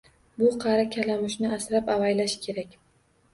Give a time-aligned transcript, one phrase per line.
[0.43, 2.75] Bu qari kalamushni asrab-avaylash kerak